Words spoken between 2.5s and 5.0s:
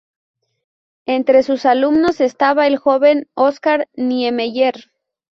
el joven Oscar Niemeyer.